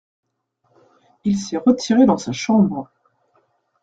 Il 1.25 1.37
s’est 1.37 1.57
retiré 1.57 2.07
dans 2.07 2.17
sa 2.17 2.31
chambre. 2.31 2.89